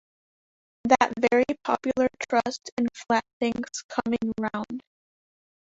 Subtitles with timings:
[0.85, 4.81] That very popular trust in flat things coming round!